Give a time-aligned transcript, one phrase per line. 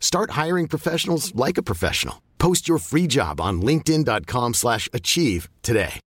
[0.00, 2.22] Start hiring professionals like a professional.
[2.38, 6.00] Post your free job on linkedin.com/achieve slash achieve today.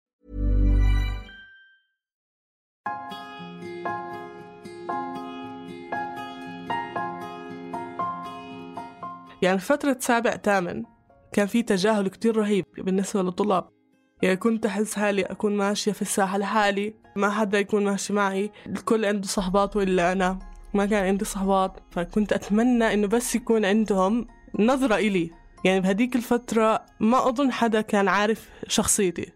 [9.41, 10.84] يعني فترة سابع ثامن
[11.34, 13.70] كان في تجاهل كتير رهيب بالنسبة للطلاب
[14.21, 19.05] يعني كنت أحس حالي أكون ماشية في الساحة لحالي ما حدا يكون ماشي معي الكل
[19.05, 24.27] عنده صحباته إلا أنا ما كان عندي صحبات فكنت أتمنى إنه بس يكون عندهم
[24.60, 25.32] نظرة إلي.
[25.66, 29.32] يعني بهديك الفترة ما أظن حدا كان عارف شخصيتي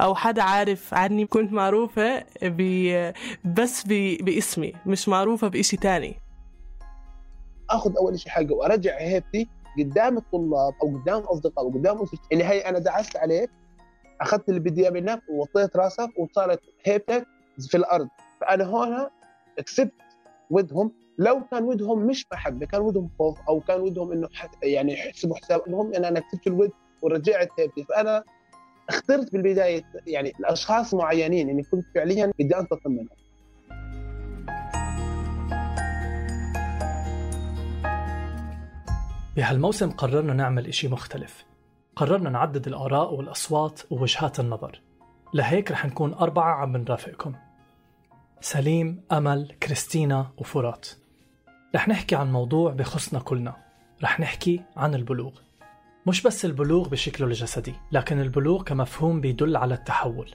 [0.00, 1.26] أو حدا عارف عني.
[1.26, 2.62] كنت معروفة ب...
[3.44, 4.16] بس ب...
[4.24, 6.20] باسمي مش معروفة بإشي تاني.
[7.70, 12.44] آخذ أول شيء حقه وأرجع هيبتي قدام الطلاب أو قدام اصدقاء أو قدام أسرتي اللي
[12.44, 13.50] هي أنا دعست عليك
[14.20, 17.26] أخذت اللي بدي إياه منك ووطيت راسك وصارت هيبتك
[17.68, 18.08] في الأرض.
[18.40, 19.08] فأنا هون
[19.66, 19.92] كسبت
[20.50, 24.28] ودهم لو كان ودهم مش محبه كان ودهم خوف أو كان ودهم إنه
[24.62, 26.70] يعني يحسبوا حساب المهم إن أنا كسبت الود
[27.02, 28.24] ورجعت هيبتي فأنا
[28.88, 33.08] اخترت بالبداية يعني الأشخاص معينين إني كنت فعليا بدي أنتقم منهم.
[39.36, 41.44] بهالموسم قررنا نعمل إشي مختلف.
[41.96, 44.82] قررنا نعدد الآراء والأصوات ووجهات النظر.
[45.34, 47.34] لهيك رح نكون أربعة عم نرافقكم.
[48.40, 50.88] سليم، أمل، كريستينا وفرات.
[51.74, 53.56] رح نحكي عن موضوع بخصنا كلنا.
[54.02, 55.32] رح نحكي عن البلوغ.
[56.06, 60.34] مش بس البلوغ بشكله الجسدي لكن البلوغ كمفهوم بيدل على التحول.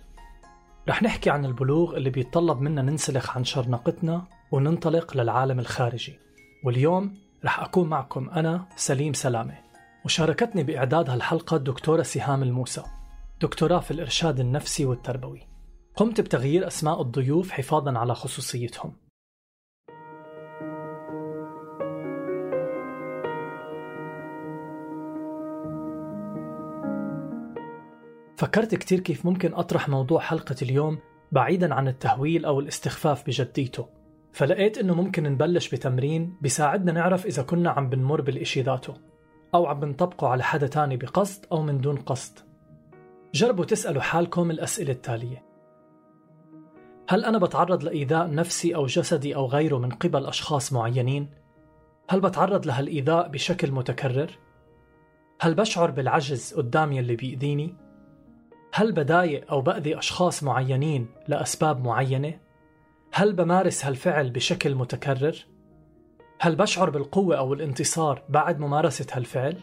[0.90, 6.20] رح نحكي عن البلوغ اللي بيتطلب منا ننسلخ عن شرنقتنا وننطلق للعالم الخارجي.
[6.64, 9.58] واليوم رح أكون معكم أنا سليم سلامة.
[10.06, 12.84] وشاركتني بإعداد هالحلقة الدكتورة سهام الموسى
[13.42, 15.51] دكتوراه في الإرشاد النفسي والتربوي.
[15.96, 18.94] قمت بتغيير أسماء الضيوف حفاظا على خصوصيتهم.
[28.38, 31.00] فكرت كتير كيف ممكن أطرح موضوع حلقة اليوم
[31.32, 33.88] بعيدا عن التهويل أو الاستخفاف بجديته
[34.32, 38.94] فلقيت إنه ممكن نبلش بتمرين بيساعدنا نعرف إذا كنا عم بنمر بالإشي ذاته
[39.56, 42.40] أو عم بنطبقه على حدا تاني بقصد أو من دون قصد.
[43.34, 45.51] جربوا تسألوا حالكم الأسئلة التالية.
[47.12, 51.30] هل أنا بتعرض لإيذاء نفسي أو جسدي أو غيره من قبل أشخاص معينين؟
[52.10, 54.32] هل بتعرض لهالإيذاء بشكل متكرر؟
[55.42, 57.76] هل بشعر بالعجز قدام يلي بيأذيني؟
[58.74, 62.40] هل بضايق أو بأذي أشخاص معينين لأسباب معينة؟
[63.14, 65.46] هل بمارس هالفعل بشكل متكرر؟
[66.40, 69.58] هل بشعر بالقوة أو الانتصار بعد ممارسة هالفعل؟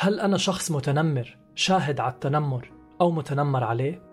[0.00, 4.11] هل أنا شخص متنمر شاهد على التنمر أو متنمر عليه؟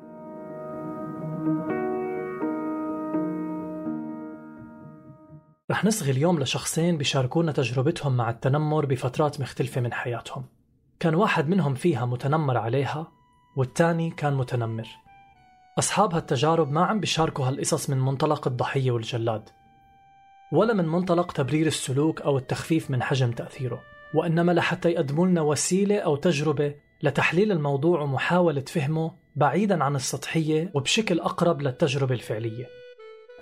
[5.71, 10.45] رح نصغي اليوم لشخصين بيشاركونا تجربتهم مع التنمر بفترات مختلفة من حياتهم.
[10.99, 13.11] كان واحد منهم فيها متنمر عليها
[13.55, 14.87] والتاني كان متنمر.
[15.79, 19.49] أصحاب هالتجارب ما عم بيشاركوا هالقصص من منطلق الضحية والجلاد
[20.51, 23.81] ولا من منطلق تبرير السلوك أو التخفيف من حجم تأثيره
[24.13, 31.19] وإنما لحتى يقدموا لنا وسيلة أو تجربة لتحليل الموضوع ومحاولة فهمه بعيدا عن السطحية وبشكل
[31.19, 32.65] أقرب للتجربة الفعلية.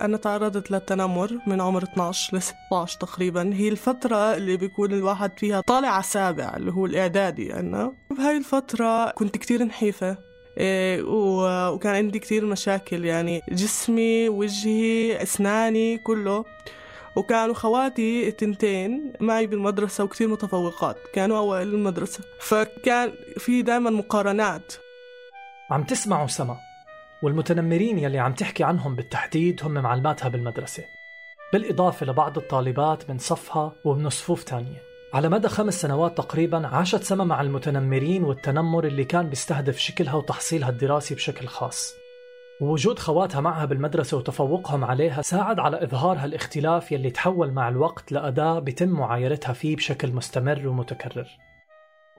[0.02, 3.54] أنا تعرضت للتنمر من عمر 12 ل 16 تقريبا.
[3.54, 7.92] هي الفترة اللي بيكون الواحد فيها طالع على اللي هو الإعدادي أنا.
[8.10, 10.18] بهاي الفترة كنت كتير نحيفة
[10.58, 11.02] إيه
[11.70, 16.44] وكان عندي كتير مشاكل يعني جسمي وجهي أسناني كله.
[17.16, 22.20] وكانوا خواتي التنتين معي بالمدرسة وكتير متفوقات كانوا أوائل المدرسة.
[22.40, 24.72] فكان في دائما مقارنات.
[25.70, 26.67] عم تسمعوا سما
[27.22, 30.84] والمتنمرين يلي عم تحكي عنهم بالتحديد هم معلماتها بالمدرسة
[31.52, 34.82] بالإضافة لبعض الطالبات من صفها ومن صفوف تانية.
[35.14, 40.68] على مدى خمس سنوات تقريبا عاشت سما مع المتنمرين والتنمر اللي كان بيستهدف شكلها وتحصيلها
[40.68, 41.94] الدراسي بشكل خاص.
[42.60, 48.58] ووجود خواتها معها بالمدرسة وتفوقهم عليها ساعد على إظهار هالاختلاف يلي تحول مع الوقت لأداة
[48.58, 51.28] بيتم معايرتها فيه بشكل مستمر ومتكرر.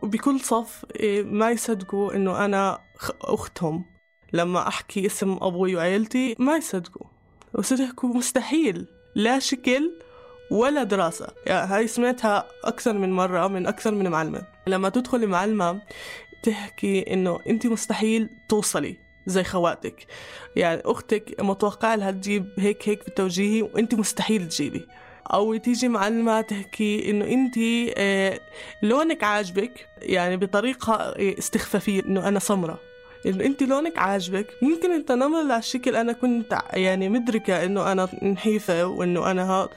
[0.04, 2.80] وبكل صف إيه، ما يصدقوا إنه أنا
[3.22, 3.99] أختهم.
[4.34, 7.08] لما أحكي اسم أبوي وعيلتي ما يصدقوا.
[7.54, 8.86] وصدقوا مستحيل.
[9.16, 9.92] لا شكل
[10.52, 11.28] ولا دراسة.
[11.46, 14.42] يعني هاي سمعتها أكثر من مرة من أكثر من معلمة.
[14.68, 15.82] لما تدخلي معلمة
[16.44, 20.08] تحكي إنه أنت مستحيل توصلي زي خواتك.
[20.56, 24.88] يعني أختك متوقع لها تجيب هيك هيك بالتوجيهي وأنت مستحيل تجيبي.
[25.34, 27.56] أو تيجي معلمة تحكي إنه انت
[27.98, 28.40] آه،
[28.84, 29.88] لونك عاجبك.
[29.98, 32.89] يعني بطريقة استخفافية إنه أنا سمرة.
[33.26, 39.32] انه انت لونك عاجبك ممكن التنمر لهالشكل أنا كنت يعني مدركة إنه أنا نحيفة وإنه
[39.32, 39.70] أنا هاد.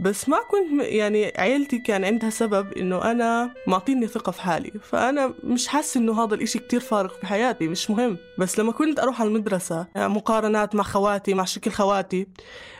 [0.00, 4.70] بس ما كنت يعني عيلتي كان عندها سبب إنه أنا معطيني ثقة في حالي.
[4.82, 8.16] فأنا مش حاسة إنه هذا الإشي كتير فارق بحياتي مش مهم.
[8.38, 12.26] بس لما كنت أروح على المدرسة يعني مقارنات مع خواتي مع شكل خواتي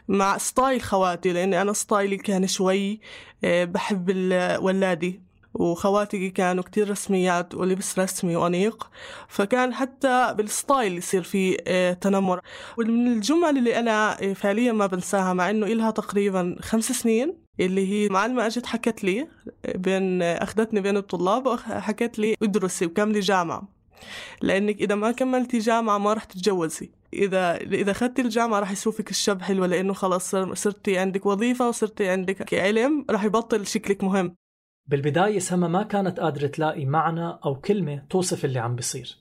[0.08, 3.00] مع style خواتي لأني أنا style ي كان شوي
[3.44, 8.90] آه، بحب الولادي وخواتي كانوا كتير رسميات ولبس رسمي وأنيق
[9.28, 12.40] فكان حتى بالستايل يصير في آه، تنمر.
[12.78, 17.88] ومن الجمل اللي أنا آه، فعليا ما بنساها مع إنه إلها تقريبا خمس سنين اللي
[17.88, 19.20] هي معلمة أجت حكت لي
[19.64, 23.68] آه، بين أخذتني بين الطلاب وحكت لي ادرسي وكملي جامعة.
[24.42, 26.90] لأنك إذا ما كملتي جامعة ما رح تتجوزي.
[27.12, 32.54] إذا إذا أخذتي الجامعة رح يشوفك الشاب حلوة لأنه خلص صرتي عندك وظيفة وصرتي عندك
[32.54, 34.34] علم رح يبطل شكلك مهم.
[34.88, 39.18] بالبداية سما ما كانت قادرة تلاقي معنى أو كلمة توصف اللي عم بيصير.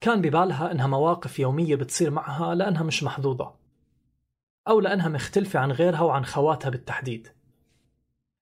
[0.00, 3.54] كان ببالها إنها مواقف يومية بتصير معها لأنها مش محظوظة
[4.68, 7.28] أو لأنها مختلفة عن غيرها وعن خواتها بالتحديد.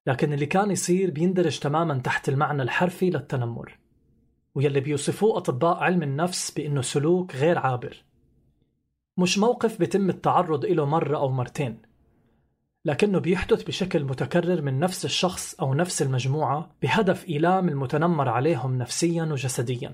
[0.06, 3.78] لكن اللي كان يصير بيندرج تماما تحت المعنى الحرفي للتنمر
[4.54, 8.04] ويلي بيوصفوه أطباء علم النفس بأنه سلوك غير عابر.
[9.16, 11.82] مش موقف بيتم التعرض إله مرة أو مرتين.
[12.84, 19.22] لكنه بيحدث بشكل متكرر من نفس الشخص أو نفس المجموعة بهدف إيلام المتنمر عليهم نفسيا
[19.22, 19.92] وجسديا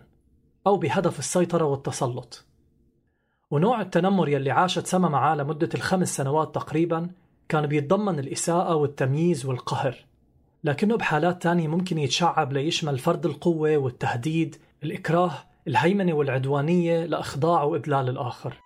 [0.66, 2.46] أو بهدف السيطرة والتسلط.
[3.50, 7.10] ونوع التنمر يلي عاشت سما معاه لمدة الخمس سنوات تقريبا
[7.48, 9.96] كان بيتضمن الإساءة والتمييز والقهر
[10.64, 15.32] لكنه بحالات تانية ممكن يتشعب ليشمل فرض القوة والتهديد الإكراه
[15.68, 18.56] الهيمنة والعدوانية لإخضاع وإذلال الآخر.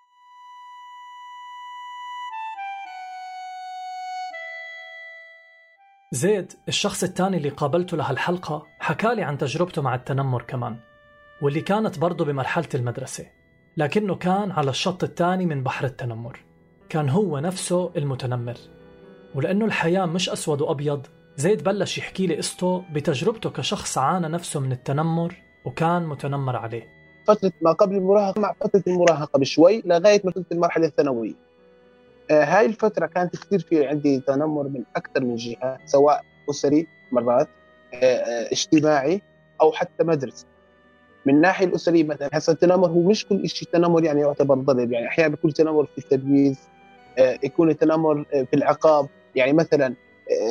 [6.14, 10.76] زيد الشخص الثاني اللي قابلته لهالحلقة حكالي عن تجربته مع التنمر كمان
[11.42, 13.26] واللي كانت برضه بمرحلة المدرسة
[13.76, 16.40] لكنه كان على الشط الثاني من بحر التنمر
[16.88, 18.56] كان هو نفسه المتنمر.
[19.34, 21.06] ولأنه الحياة مش أسود وأبيض
[21.36, 25.34] زيد بلش يحكي لي قصته بتجربته كشخص عانى نفسه من التنمر
[25.64, 26.88] وكان متنمر عليه.
[27.26, 31.43] فترة ما قبل المراهقة مع فترة المراهقة بشوي لغاية ما المرحلة الثانوية.
[32.30, 37.48] هاي الفترة كانت كثير في عندي تنمر من أكثر من جهة سواء أسري مرات
[37.94, 39.22] آه، آه، اجتماعي
[39.60, 40.46] أو حتى مدرسي.
[41.26, 44.92] من الناحية الأسرية مثلا هسه التنمر هو مش كل شيء تنمر يعني يعتبر ضرب.
[44.92, 46.58] يعني أحيانا بيكون تنمر في التمييز
[47.18, 49.08] يكون التنمر في العقاب.
[49.34, 49.94] يعني مثلا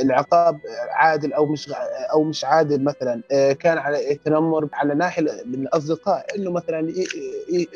[0.01, 0.59] العقاب
[0.91, 1.71] عادل أو مش
[2.13, 6.93] أو مش عادل مثلا آه، كان على التنمر على ناحية من الأصدقاء إنه مثلا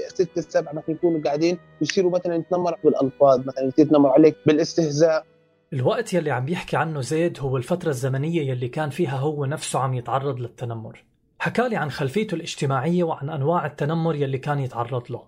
[0.08, 5.26] ستة سبعة مثلا يكونوا قاعدين يصيروا مثلا يتنمر بالالفاظ مثلا يتنمر عليك بالاستهزاء.
[5.74, 9.94] الوقت يلي عم بيحكي عنه زيد هو الفترة الزمنية يلي كان فيها هو نفسه عم
[9.94, 11.06] يتعرض للتنمر.
[11.40, 15.24] حكالي عن خلفيته الاجتماعية وعن أنواع التنمر يلي كان يتعرض له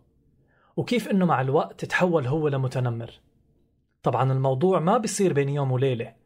[0.77, 3.11] وكيف أنه مع الوقت تحول هو لمتنمر.
[4.03, 6.18] طبعا الموضوع ما بيصير بين يوم وليلة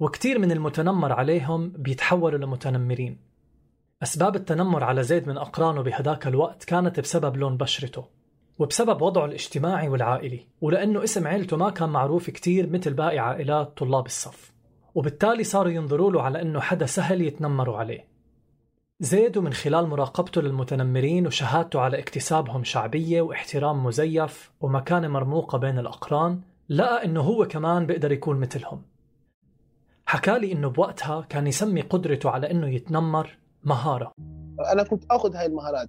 [0.00, 3.18] وكتير من المتنمر عليهم بيتحولوا لمتنمرين.
[4.02, 8.04] أسباب التنمر على زيد من أقرانه بهداك الوقت كانت بسبب لون بشرته
[8.58, 14.06] وبسبب وضعه الاجتماعي والعائلي ولأنه اسم عيلته ما كان معروف كتير مثل باقي عائلات طلاب
[14.06, 14.52] الصف.
[14.94, 18.08] وبالتالي صاروا ينظروا له على أنه حدا سهل يتنمروا عليه.
[19.00, 26.40] زيد ومن خلال مراقبته للمتنمرين وشهادته على اكتسابهم شعبية واحترام مزيف ومكانة مرموقة بين الأقران
[26.68, 28.82] لقى أنه هو كمان بيقدر يكون مثلهم.
[30.08, 34.12] حكالي إنه بوقتها كان يسمي قدرته على إنه يتنمر مهارة.
[34.72, 35.88] أنا كنت آخذ هاي المهارات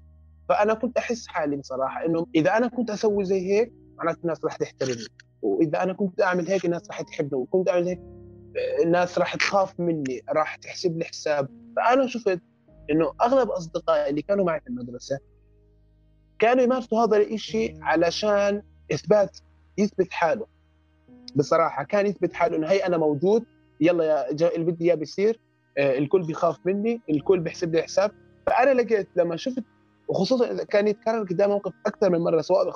[0.50, 4.56] فأنا كنت أحس حالي بصراحة إنه إذا أنا كنت أسوي زي هيك معناته الناس راح
[4.56, 5.06] تحترمني
[5.42, 8.00] وإذا أنا كنت أعمل هيك الناس راح تحبني وكنت أعمل هيك
[8.86, 11.50] الناس راح تخاف مني راح تحسب لي حساب.
[11.76, 12.42] فأنا شفت
[12.92, 15.20] إنه أغلب أصدقائي اللي كانوا معي في المدرسة
[16.40, 19.38] كانوا يمارسوا هذا الشيء علشان إثبات
[19.78, 20.46] يثبت حاله.
[21.36, 23.46] بصراحة كان يثبت حاله إنه هي أنا موجود
[23.80, 25.40] يلا يا اللي بدي إياه بيصير
[25.78, 28.12] آه، الكل بيخاف مني الكل بيحسب لي حساب.
[28.46, 29.64] فأنا لقيت لما شفت
[30.08, 32.76] وخصوصا إذا كان يتكرر قدام موقف أكثر من مرة سواء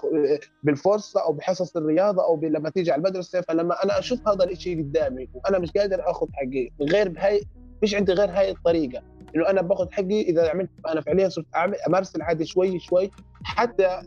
[0.64, 5.30] بالفرصة أو بحصص الرياضة أو لما تيجي على المدرسة فلما أنا أشوف هذا الشيء قدامي
[5.34, 7.42] وأنا مش قادر آخذ حقي غير بهاي
[7.84, 9.04] مش عندي غير هاي الطريقة.
[9.36, 13.12] إنه أنا باخذ حقي إذا عملت أنا فعليا صرت أعمل أمارس العادة شوي شوي
[13.44, 14.02] حتى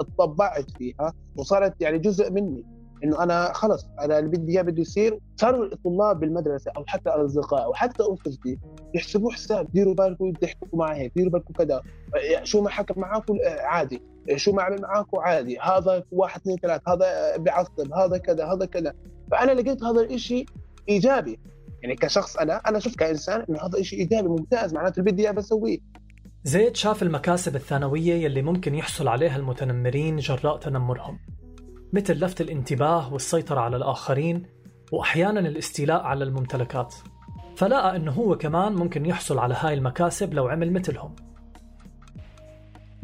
[0.00, 2.64] اتطبعت فيها وصارت يعني جزء مني.
[3.04, 7.64] إنه أنا خلص أنا اللي بدي إياه بده يصير صاروا الطلاب بالمدرسة أو حتى الأصدقاء
[7.64, 8.58] أو حتى أنفسي
[8.94, 11.82] يحسبوه حساب ديروا بالكم تحكوا معه هيك ديروا بالكم كذا
[12.42, 14.02] شو ما حكى معاكم عادي
[14.36, 18.94] شو ما عمل معاكم عادي هذا واحد اثنين ثلاث هذا بيعصب هذا كذا هذا كذا.
[19.30, 20.46] فأنا لقيت هذا الشيء
[20.88, 21.38] إيجابي.
[21.82, 25.32] يعني كشخص أنا أنا شفت كإنسان إنه هذا شيء إيجابي ممتاز معناته اللي بدي إياه
[25.32, 25.78] بسويه.
[26.44, 31.18] زيد شاف المكاسب الثانوية يلي ممكن يحصل عليها المتنمرين جراء تنمرهم.
[31.92, 34.46] مثل لفت الانتباه والسيطرة على الآخرين
[34.92, 36.94] وأحيانا الاستيلاء على الممتلكات.
[37.56, 41.16] فلقى أنه هو كمان ممكن يحصل على هاي المكاسب لو عمل مثلهم.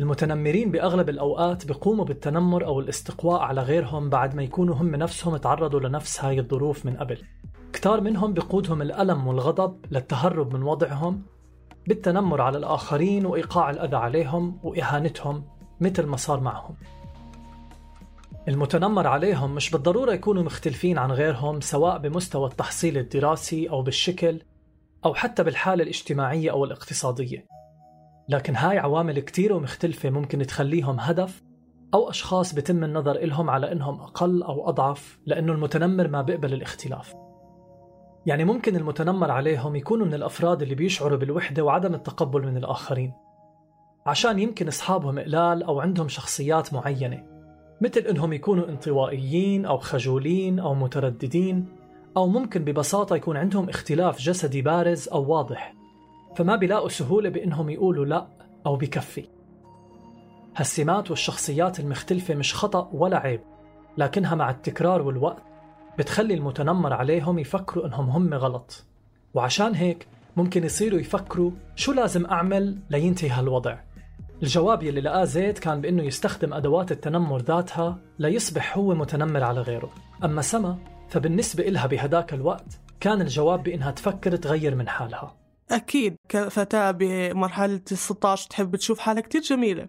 [0.00, 5.80] المتنمرين بأغلب الأوقات بيقوموا بالتنمر أو الاستقواء على غيرهم بعد ما يكونوا هم نفسهم تعرضوا
[5.80, 7.18] لنفس هاي الظروف من قبل.
[7.72, 11.22] كتار منهم بقودهم الألم والغضب للتهرب من وضعهم
[11.86, 15.44] بالتنمر على الآخرين وإيقاع الأذى عليهم وإهانتهم
[15.80, 16.76] مثل ما صار معهم.
[18.48, 24.40] المتنمر عليهم مش بالضرورة يكونوا مختلفين عن غيرهم سواء بمستوى التحصيل الدراسي أو بالشكل
[25.04, 27.46] أو حتى بالحالة الاجتماعية أو الاقتصادية.
[28.28, 31.42] لكن هاي عوامل كتير ومختلفة ممكن تخليهم هدف
[31.94, 37.14] أو أشخاص بتم النظر إلهم على إنهم أقل أو أضعف لأنه المتنمر ما بيقبل الاختلاف.
[38.26, 43.12] يعني ممكن المتنمر عليهم يكونوا من الأفراد اللي بيشعروا بالوحدة وعدم التقبل من الآخرين.
[44.06, 47.35] عشان يمكن أصحابهم قلال أو عندهم شخصيات معينة.
[47.80, 51.66] مثل إنهم يكونوا انطوائيين أو خجولين أو مترددين
[52.16, 55.74] أو ممكن ببساطة يكون عندهم اختلاف جسدي بارز أو واضح
[56.36, 58.26] فما بيلاقوا سهولة بإنهم يقولوا لا
[58.66, 59.28] أو بكفي.
[60.56, 63.40] هالسمات والشخصيات المختلفة مش خطأ ولا عيب
[63.98, 65.42] لكنها مع التكرار والوقت
[65.98, 68.84] بتخلي المتنمر عليهم يفكروا إنهم هم غلط.
[69.34, 70.06] وعشان هيك
[70.36, 73.85] ممكن يصيروا يفكروا شو لازم أعمل لينتهي هالوضع.
[74.42, 79.90] الجواب يلي لقاه زيد كان بأنه يستخدم أدوات التنمر ذاتها ليصبح هو متنمر على غيره.
[80.24, 80.78] أما سما
[81.08, 85.36] فبالنسبة إلها بهداك الوقت كان الجواب بأنها تفكر تغير من حالها.
[85.70, 86.16] أكيد.
[86.28, 89.88] كفتاة بمرحلة ال 16 تحب تشوف حالها كتير جميلة.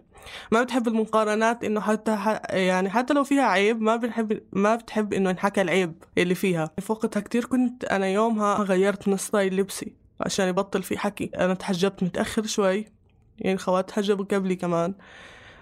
[0.52, 5.30] ما بتحب المقارنات إنه حتى يعني حتى لو فيها عيب ما بنحب ما بتحب إنه
[5.30, 6.72] ينحكى العيب اللي فيها.
[6.80, 11.32] في وقتها كتير كنت أنا يومها غيرت من ستايل لبسي عشان يبطل في حكي.
[11.38, 12.97] أنا تحجبت متأخر شوي.
[13.40, 14.94] يعني خوات حجبوا قبلي كمان.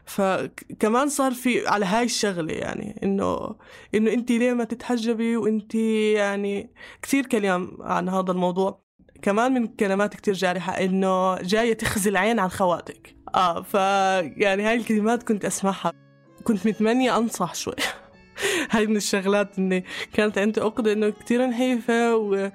[0.05, 3.55] فكمان صار في على هاي الشغلة يعني إنه
[3.95, 8.85] إنه أنت ليه ما تتحجبي؟ وأنت يعني كثير كلام عن هذا الموضوع.
[9.21, 13.15] كمان من كلمات كتير جارحة إنه جاية تخزي العين عن خواتك.
[13.35, 13.73] آه ف
[14.37, 15.93] يعني هاي الكلمات كنت أسمعها.
[16.43, 17.75] كنت متمنية أنصح شوي.
[18.71, 22.51] هاي من الشغلات إني كانت عندي عقدة إنه كثير نحيفة و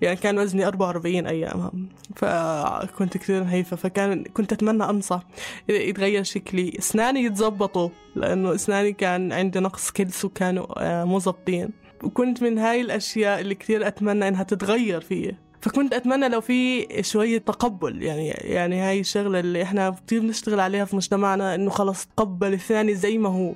[0.00, 1.72] يعني كان وزني 44 أيامها.
[2.16, 3.76] فكنت كثير نحيفة.
[3.76, 5.22] فكان كنت أتمنى أنصح.
[5.68, 6.72] يتغير شكلي.
[6.78, 7.88] أسناني يتزبطوا.
[8.16, 11.70] لأنه أسناني كان عندي نقص كلس وكانوا آه، مو ظابطين
[12.02, 15.36] وكنت من هاي الأشياء اللي كثير أتمنى إنها تتغير فيي.
[15.60, 18.02] فكنت أتمنى لو في شوية تقبل.
[18.02, 22.94] يعني يعني هاي الشغلة اللي إحنا كثير بنشتغل عليها في مجتمعنا إنه خلص تقبل الثاني
[22.94, 23.54] زي ما هو.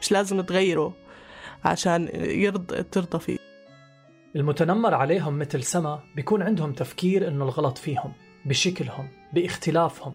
[0.00, 1.05] مش لازم تغيره.
[1.66, 3.38] عشان يرضى ترضى فيه.
[4.36, 8.12] المتنمر عليهم مثل سما بيكون عندهم تفكير إنه الغلط فيهم
[8.46, 10.12] بشكلهم باختلافهم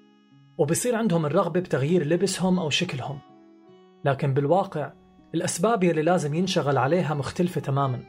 [0.58, 3.20] وبصير عندهم الرغبة بتغيير لبسهم أو شكلهم.
[4.06, 4.94] لكن بالواقع
[5.36, 8.04] الأسباب يلي لازم ينشغل عليها مختلفة تماما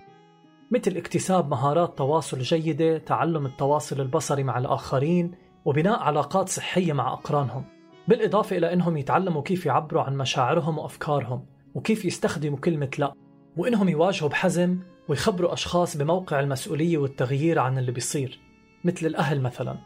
[0.70, 5.34] مثل اكتساب مهارات تواصل جيدة تعلم التواصل البصري مع الآخرين
[5.64, 7.64] وبناء علاقات صحية مع أقرانهم
[8.08, 13.12] بالإضافة إلى أنهم يتعلموا كيف يعبروا عن مشاعرهم وأفكارهم وكيف يستخدموا كلمة لا.
[13.56, 14.78] وإنهم يواجهوا بحزم
[15.08, 18.40] ويخبروا أشخاص بموقع المسؤولية والتغيير عن اللي بيصير
[18.84, 19.76] مثل الأهل مثلا.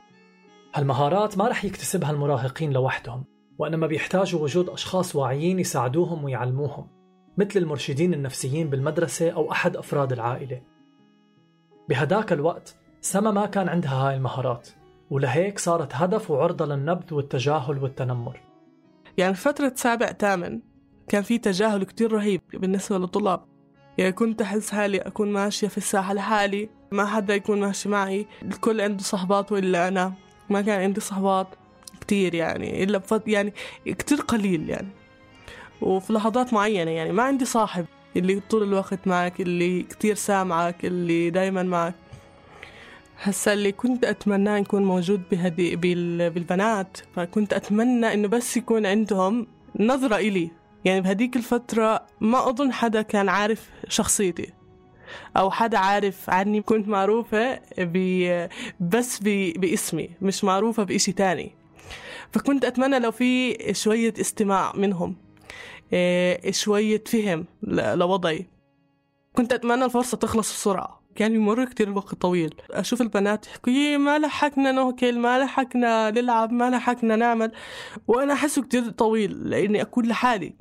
[0.74, 3.24] هالمهارات ما رح يكتسبها المراهقين لوحدهم
[3.58, 6.86] وإنما بيحتاجوا وجود أشخاص واعيين يساعدوهم ويعلموهم
[7.38, 10.62] مثل المرشدين النفسيين بالمدرسة أو أحد أفراد العائلة.
[11.88, 14.68] بهداك الوقت سما ما كان عندها هاي المهارات
[15.10, 18.40] ولهيك صارت هدف وعرضة للنبذ والتجاهل والتنمر.
[19.18, 20.60] يعني فترة سابع ثامن
[21.08, 23.55] كان في تجاهل كتير رهيب بالنسبة للطلاب.
[23.98, 26.68] يعني كنت أحس حالي أكون ماشية في الساحة لحالي.
[26.92, 28.26] ما حدا يكون ماشي معي.
[28.42, 30.12] الكل عنده صحبات وإلا أنا.
[30.50, 31.46] ما كان عندي صحبات
[32.00, 32.82] كتير يعني.
[32.84, 33.52] إلا بفضل يعني
[33.86, 34.88] كتير قليل يعني.
[35.80, 37.12] وفي لحظات معينة يعني.
[37.12, 37.86] ما عندي صاحب
[38.16, 41.94] اللي طول الوقت معك اللي كتير سامعك اللي دايما معك.
[43.22, 46.98] هسا اللي كنت أتمناه يكون موجود بهدي بالبنات.
[47.16, 49.46] فكنت أتمنى إنه بس يكون عندهم
[49.80, 50.50] نظرة إلي.
[50.86, 54.52] يعني بهديك الفترة ما أظن حدا كان عارف شخصيتي
[55.36, 56.62] أو حدا عارف عني.
[56.62, 58.48] كنت معروفة بي
[58.80, 59.18] بس
[59.58, 61.52] باسمي مش معروفة بإشي تاني.
[62.32, 65.16] فكنت أتمنى لو في شوية استماع منهم
[65.92, 68.46] إيه، شوية فهم لوضعي.
[69.32, 71.05] كنت أتمنى الفرصة تخلص بسرعة.
[71.16, 72.54] كان يمر كتير وقت طويل.
[72.70, 77.52] أشوف البنات يحكوا ما لحقنا نوكل ما لحقنا نلعب ما لحقنا نعمل.
[78.08, 80.56] وأنا أحسه كتير طويل لأني أكون لحالي.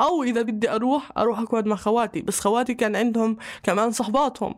[0.00, 2.22] أو إذا بدي أروح أروح أقعد مع خواتي.
[2.22, 4.54] بس خواتي كان عندهم كمان صحباتهم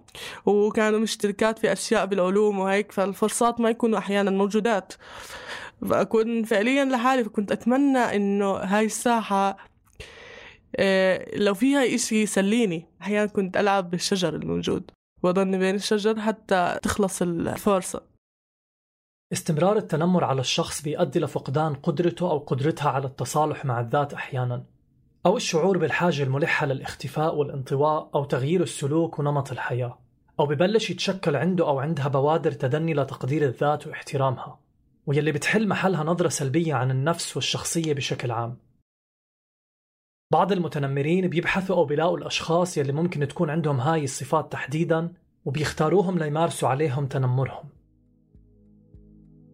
[0.47, 4.93] وكانوا مشتركات في أشياء بالعلوم وهيك فالفرصات ما يكونوا أحيانا موجودات.
[5.89, 9.57] فأكون فعليا لحالي فكنت أتمنى إنه هاي الساحة
[10.77, 12.87] آه، لو فيها إشي يسليني.
[13.03, 14.91] أحيانا كنت ألعب بالشجر الموجود.
[15.23, 18.03] وأضلني بين الشجر حتى تخلص الفرصة.
[19.33, 24.65] استمرار التنمر على الشخص بيؤدي لفقدان قدرته أو قدرتها على التصالح مع الذات أحيانا
[25.27, 29.99] أو الشعور بالحاجة الملحة للاختفاء والانطواء أو تغيير السلوك ونمط الحياة
[30.41, 34.59] أو ببلش يتشكل عنده أو عندها بوادر تدني لتقدير الذات واحترامها
[35.07, 38.57] ويلي بتحل محلها نظرة سلبية عن النفس والشخصية بشكل عام.
[40.33, 45.13] بعض المتنمرين بيبحثوا أو بيلاقوا الأشخاص يلي ممكن تكون عندهم هاي الصفات تحديدا
[45.45, 47.69] وبيختاروهم ليمارسوا عليهم تنمرهم.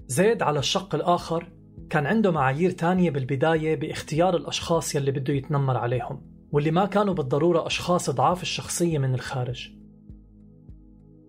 [0.07, 1.53] زيد على الشق الآخر
[1.91, 7.67] كان عنده معايير تانية بالبداية باختيار الأشخاص يلي بده يتنمر عليهم واللي ما كانوا بالضرورة
[7.67, 9.71] أشخاص ضعاف الشخصية من الخارج.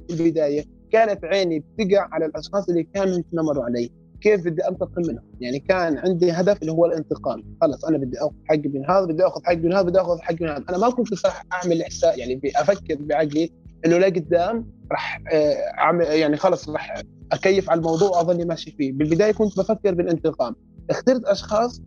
[0.09, 3.89] البداية كانت عيني بتقع على الأشخاص اللي كانوا يتنمروا علي.
[4.21, 8.33] كيف بدي أنتقم منهم يعني كان عندي هدف اللي هو الانتقام خلص أنا بدي أخذ
[8.45, 10.63] حقي من هذا بدي أخذ حقي من هذا بدي أخذ حقي من هذا.
[10.69, 13.51] أنا ما كنت صح أعمل إحساس يعني أفكر بعقلي
[13.85, 18.93] إنه لقدام راح آه، أعمل يعني خلص راح أكيف على الموضوع واظني ماشي فيه.
[18.93, 20.55] بالبداية كنت بفكر بالانتقام.
[20.89, 21.81] اخترت أشخاص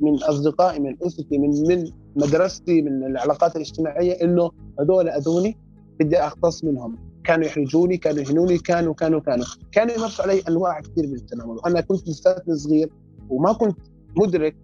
[0.00, 1.84] من أصدقائي من أسرتي من من
[2.16, 4.50] مدرستي من العلاقات الاجتماعية إنه
[4.80, 5.58] هذول أذوني
[6.00, 7.11] بدي أختص منهم.
[7.24, 9.46] كانوا يحرجوني كانوا يهنوني كانوا كانوا كانوا.
[9.72, 11.54] كانوا يمارسوا علي أنواع كثير من التنمر.
[11.54, 12.90] وأنا كنت لساتني صغير
[13.28, 13.78] وما كنت
[14.16, 14.56] مدرك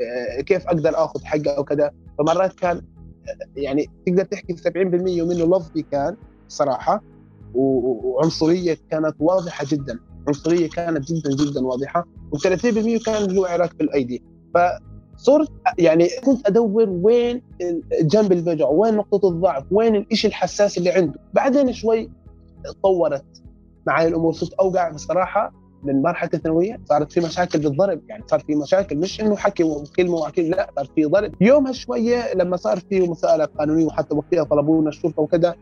[0.00, 1.90] آه، كيف أقدر آخذ حقه أو كذا.
[2.18, 6.16] فمرات كان آه، يعني تقدر تحكي 70% منه لفظي كان
[6.48, 7.02] صراحة
[7.54, 9.98] وعنصرية كانت واضحة جدا.
[10.28, 12.06] عنصرية كانت جدا جدا واضحة.
[12.36, 14.22] و30% كان هو عراك بالأيدي.
[14.54, 14.58] ف
[15.24, 17.42] صرت يعني كنت أدور وين
[18.02, 21.20] جنب الوجع وين نقطة الضعف وين الإشي الحساس اللي عنده.
[21.34, 22.10] بعدين شوي
[22.64, 23.24] تطورت
[23.86, 28.54] معي الأمور صرت أوقع بصراحة من مرحلة الثانوية صارت في مشاكل بالضرب يعني صار في
[28.54, 31.32] مشاكل مش إنه حكي وكلمه وكلمه لا صار في ضرب.
[31.40, 35.54] يومها شوية لما صار في مساءلة قانونية وحتى وقتها طلبونا الشرطة وكذا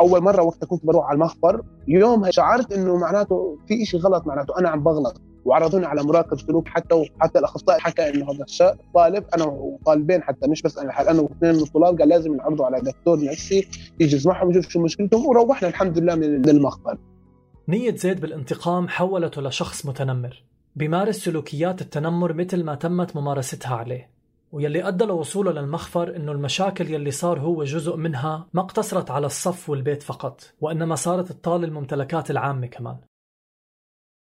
[0.00, 4.58] أول مرة وقتها كنت بروح على المخبر يومها شعرت إنه معناته في شيء غلط معناته
[4.58, 5.20] أنا عم بغلط.
[5.44, 10.62] وعرضوني على مراقب سلوك حتى وحتى الأخصائي حكى انه هذا الطالب أنا وطالبين حتى مش
[10.62, 13.68] بس أنا أنا واثنين من الطلاب قال لازم نعرضه على دكتور نفسي
[14.00, 16.98] يجي يسمعهم يشوف شو مشكلتهم وروحنا الحمد لله من المخبر
[17.68, 20.44] نية زيد بالانتقام حولته لشخص متنمر
[20.76, 24.10] بيمارس سلوكيات التنمر مثل ما تمت ممارستها عليه
[24.52, 29.70] ويلي أدى لوصوله للمخفر إنه المشاكل يلي صار هو جزء منها ما اقتصرت على الصف
[29.70, 32.96] والبيت فقط وإنما صارت تطال الممتلكات العامة كمان.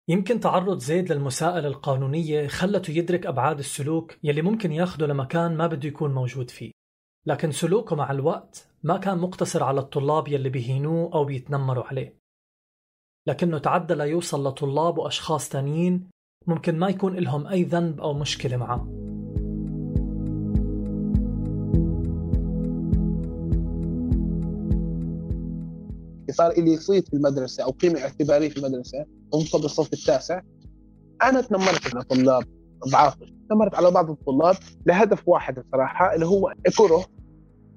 [0.09, 5.89] يمكن تعرض زيد للمساءلة القانونية خلته يدرك أبعاد السلوك يلي ممكن ياخده لمكان ما بده
[5.89, 6.73] يكون موجود فيه.
[7.27, 12.19] لكن سلوكه مع الوقت ما كان مقتصر على الطلاب يلي بيهينوه أو بيتنمروا عليه.
[13.29, 16.11] لكنه تعدى ليوصل لطلاب وأشخاص تانيين
[16.47, 19.14] ممكن ما يكون لهم أي ذنب أو مشكلة معه.
[26.35, 30.41] صار لي صيت في المدرسة أو قيمة اعتبارية في المدرسة اوصل بالصف التاسع.
[31.23, 32.45] أنا تنمرت على طلاب
[32.89, 33.15] ضعاف
[33.51, 37.05] تنمرت على بعض الطلاب لهدف واحد الصراحه اللي هو كره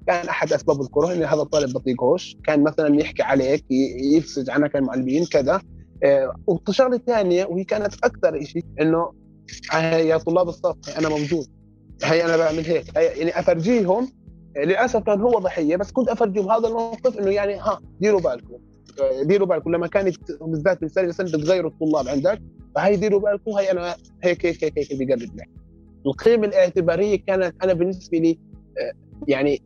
[0.06, 3.64] كان أحد أسباب الكرة إن هذا الطالب بطيقوش كان مثلا يحكي عليك
[4.14, 5.60] يفسد عنك المعلمين كذا.
[6.04, 9.12] آه، والشغله الثانية وهي كانت أكثر شيء إنه
[9.82, 11.46] يا طلاب الصف أنا موجود
[12.04, 14.08] هي أنا بعمل هيك يعني أفرجيهم
[14.56, 18.58] للأسف كان هو ضحية بس كنت افرجهم هذا الموقف إنه يعني ها ديروا بالكم.
[19.22, 19.72] ديروا بالكم.
[19.74, 22.42] لما كانت بالذات من سنه لسنه تغيروا الطلاب عندك
[22.74, 25.48] فهي ديروا بالكم هي أنا هيك هيك هيك, هيك بقرب لك.
[26.06, 28.38] القيمة الاعتبارية كانت أنا بالنسبة لي
[28.78, 28.92] آه،
[29.28, 29.62] يعني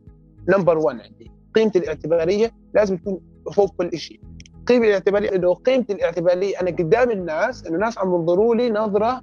[0.49, 1.31] نمبر 1 عندي.
[1.55, 3.19] قيمتي الاعتبارية لازم تكون
[3.53, 4.19] فوق كل شيء.
[4.67, 9.21] قيمتي الاعتبارية انه قيمتي الاعتبارية أنا قدام الناس انه الناس عم ينظروا لي نظرة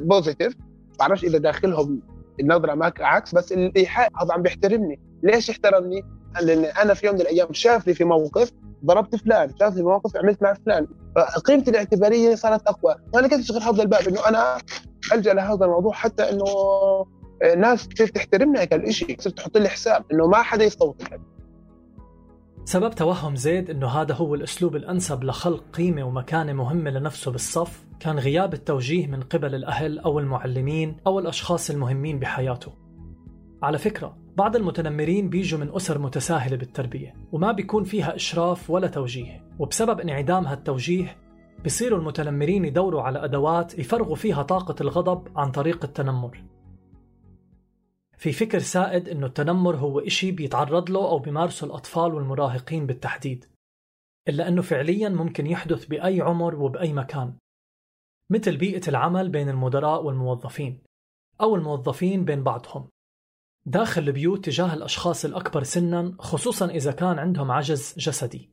[0.00, 2.00] بوزيتيف آه، بعرفش إذا داخلهم
[2.40, 5.00] النظرة معك عكس بس الايحاء هذا عم بيحترمني.
[5.22, 6.04] ليش احترمني؟
[6.42, 8.52] لأن أنا في يوم من الأيام شافني في موقف
[8.84, 10.86] ضربت فلان شافني في موقف عملت مع فلان.
[11.16, 12.94] فقيمتي الاعتبارية صارت أقوى.
[13.14, 14.58] فانا كنت اشغل هذا الباب إنه أنا
[15.12, 16.44] ألجأ لهذا الموضوع حتى إنه
[17.56, 21.02] ناس تصير تحترمني هيك شيء تصير تحط لي حساب إنه ما حدا يصوت
[22.68, 27.86] سبب توهم زيد إنه هذا هو الأسلوب الأنسب لخلق قيمة ومكانة مهمة لنفسه بالصف.
[28.00, 32.72] كان غياب التوجيه من قبل الأهل أو المعلمين أو الأشخاص المهمين بحياته.
[33.62, 39.44] على فكرة بعض المتنمرين بيجوا من أسر متساهلة بالتربية وما بيكون فيها إشراف ولا توجيه،
[39.58, 41.16] وبسبب انعدام هالتوجيه
[41.64, 46.42] بصيروا المتنمرين يدوروا على أدوات يفرغوا فيها طاقة الغضب عن طريق التنمر.
[48.16, 53.44] في فكر سائد إنه التنمر هو إشي بيتعرض له أو بيمارسه الأطفال والمراهقين بالتحديد
[54.28, 57.34] إلا إنه فعليا ممكن يحدث بأي عمر وبأي مكان
[58.30, 60.82] مثل بيئة العمل بين المدراء والموظفين
[61.40, 62.88] أو الموظفين بين بعضهم.
[63.66, 68.50] داخل البيوت تجاه الأشخاص الأكبر سنا خصوصا إذا كان عندهم عجز جسدي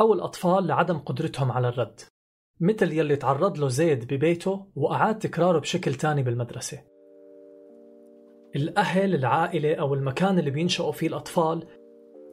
[0.00, 2.00] أو الأطفال لعدم قدرتهم على الرد
[2.60, 6.95] مثل يلي تعرض له زيد ببيته وأعاد تكراره بشكل تاني بالمدرسة.
[8.56, 11.64] الأهل العائلة أو المكان اللي بينشأوا فيه الأطفال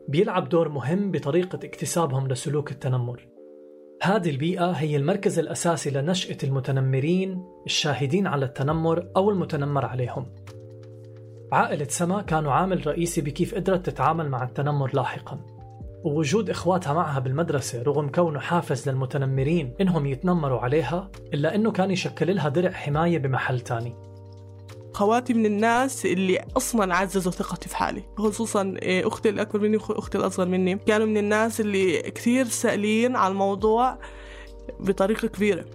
[0.07, 3.27] بيلعب دور مهم بطريقة اكتسابهم لسلوك التنمر.
[4.03, 10.25] هذه البيئة هي المركز الأساسي لنشأة المتنمرين الشاهدين على التنمر أو المتنمر عليهم.
[11.51, 15.39] عائلة سما كانوا عامل رئيسي بكيف قدرت تتعامل مع التنمر لاحقا.
[16.03, 22.36] ووجود إخواتها معها بالمدرسة رغم كونه حافز للمتنمرين إنهم يتنمروا عليها إلا إنه كان يشكل
[22.36, 24.12] لها درع حماية بمحل تاني.
[24.93, 30.17] خواتي من الناس اللي أصلا عززوا ثقتي في حالي خصوصا إيه، أختي الأكبر مني واختي
[30.17, 30.75] الأصغر مني.
[30.75, 33.97] كانوا من الناس اللي كثير سائلين على الموضوع
[34.79, 35.65] بطريقة كبيرة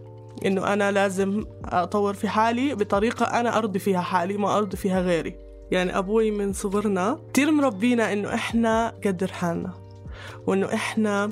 [0.46, 5.36] إنه أنا لازم أطور في حالي بطريقة أنا أرضي فيها حالي ما أرضي فيها غيري.
[5.70, 9.72] يعني أبوي من صغرنا كثير مربينا إنه إحنا قدر حالنا
[10.46, 11.30] وإنه إحنا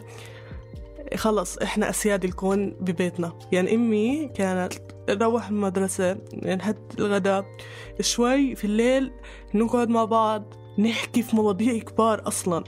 [1.16, 3.32] خلص إحنا أسياد الكون ببيتنا.
[3.52, 4.72] يعني أمي كانت
[5.10, 7.44] نروح المدرسة نحط الغداء
[8.00, 9.12] شوي في الليل
[9.54, 12.64] نقعد مع بعض نحكي في مواضيع كبار أصلا.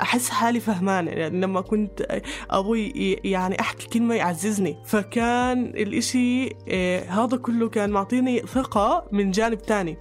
[0.00, 2.90] أحس حالي فهمانة يعني لما كنت أبوي
[3.24, 4.76] يعني أحكي كلمة يعززني.
[4.84, 9.98] فكان الإشي آه، هذا كله كان معطيني ثقة من جانب تاني.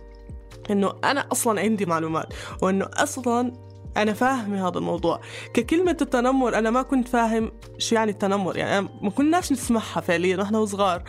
[0.71, 3.51] إنه أنا أصلا عندي معلومات وإنه أصلا
[3.97, 5.21] أنا فاهم هذا الموضوع.
[5.53, 8.57] ككلمة التنمر أنا ما كنت فاهم شو يعني التنمر.
[8.57, 11.03] يعني ما كناش نسمعها فعليا وإحنا وصغار.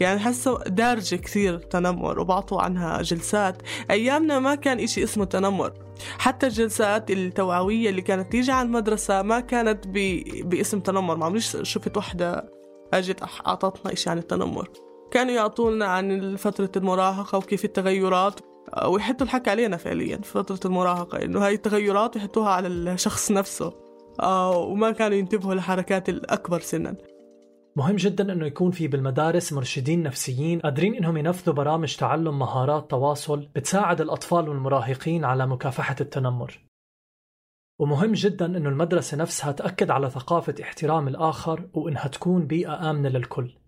[0.00, 3.62] يعني حاسة دارجة كثير تنمر وبعطوا عنها جلسات.
[3.90, 5.72] أيامنا ما كان إشي اسمه تنمر
[6.18, 10.22] حتى الجلسات التوعوية اللي كانت تيجي على المدرسة ما كانت ب...
[10.48, 11.16] باسم تنمر.
[11.16, 12.52] ما عمريش شفت وحدة
[12.94, 14.68] أجت أعطتنا إشي عن التنمر.
[15.10, 18.40] كانوا يعطونا عن فترة المراهقة وكيف التغيرات.
[18.86, 23.72] ويحطوا الحكي علينا فعليا في فترة المراهقة إنه هاي التغيرات يحطوها على الشخص نفسه
[24.20, 26.96] آه وما كانوا ينتبهوا لحركات الأكبر سنا
[27.78, 33.48] مهم جدا إنه يكون في بالمدارس مرشدين نفسيين قادرين إنهم ينفذوا برامج تعلم مهارات تواصل
[33.56, 36.60] بتساعد الأطفال والمراهقين على مكافحة التنمر.
[37.80, 43.58] ومهم جدا إنه المدرسة نفسها تأكد على ثقافة احترام الآخر وإنها تكون بيئة آمنة للكل.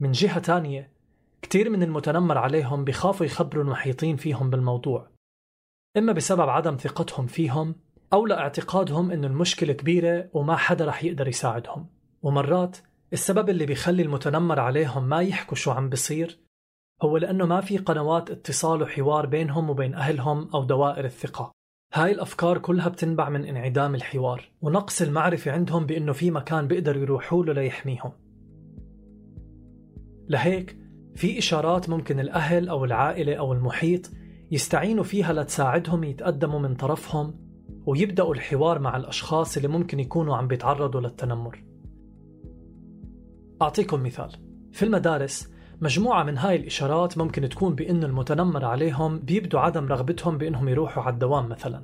[0.00, 0.91] من جهة تانية
[1.42, 5.08] كتير من المتنمر عليهم بخافوا يخبروا المحيطين فيهم بالموضوع.
[5.96, 7.74] إما بسبب عدم ثقتهم فيهم
[8.12, 11.86] أو لاعتقادهم إنه المشكلة كبيرة وما حدا رح يقدر يساعدهم.
[12.22, 12.76] ومرات
[13.12, 16.38] السبب اللي بيخلي المتنمر عليهم ما يحكوا شو عم بصير
[17.02, 21.52] هو لأنه ما في قنوات اتصال وحوار بينهم وبين أهلهم أو دوائر الثقة.
[21.94, 27.44] هاي الأفكار كلها بتنبع من انعدام الحوار ونقص المعرفة عندهم بأنه في مكان بيقدروا يروحوا
[27.44, 28.12] له ليحميهم.
[30.28, 30.81] لهيك
[31.14, 34.10] في إشارات ممكن الأهل أو العائلة أو المحيط
[34.50, 37.34] يستعينوا فيها لتساعدهم يتقدموا من طرفهم
[37.86, 41.64] ويبدأوا الحوار مع الأشخاص اللي ممكن يكونوا عم بيتعرضوا للتنمر.
[43.62, 44.30] أعطيكم مثال.
[44.72, 50.68] في المدارس مجموعة من هاي الإشارات ممكن تكون بأنه المتنمر عليهم بيبدوا عدم رغبتهم بأنهم
[50.68, 51.82] يروحوا على الدوام مثلا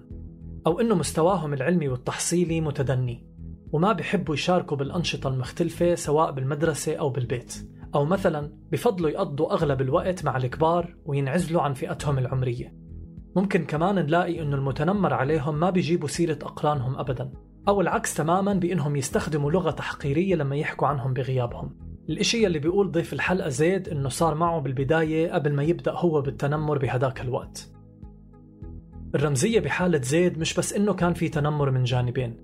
[0.66, 3.26] أو أنه مستواهم العلمي والتحصيلي متدني
[3.72, 7.68] وما بحبوا يشاركوا بالأنشطة المختلفة سواء بالمدرسة أو بالبيت.
[7.94, 12.74] أو مثلا بفضلوا يقضوا أغلب الوقت مع الكبار وينعزلوا عن فئتهم العمرية.
[13.36, 17.32] ممكن كمان نلاقي أنه المتنمر عليهم ما بيجيبوا سيرة أقرانهم أبدا
[17.68, 21.76] أو العكس تماما بأنهم يستخدموا لغة تحقيرية لما يحكوا عنهم بغيابهم.
[22.08, 26.78] الإشي اللي بيقول ضيف الحلقة زيد أنه صار معه بالبداية قبل ما يبدأ هو بالتنمر
[26.78, 27.70] بهداك الوقت.
[29.14, 32.36] الرمزية بحالة زيد مش بس إنه كان في تنمر من جانبين.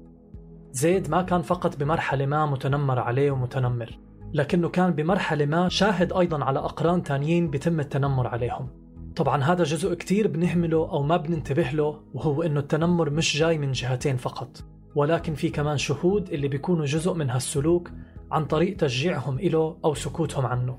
[0.73, 3.99] زيد ما كان فقط بمرحلة ما متنمر عليه ومتنمر.
[4.35, 8.69] لكنه كان بمرحلة ما شاهد أيضا على أقران تانيين بتم التنمر عليهم.
[9.17, 13.73] طبعا هذا جزء كتير بنهمله أو ما بننتبه له وهو إنه التنمر مش جاي من
[13.73, 14.65] جهتين فقط.
[14.95, 17.91] ولكن في كمان شهود اللي بيكونوا جزء من هالسلوك
[18.31, 20.79] عن طريق تشجيعهم إله أو سكوتهم عنه.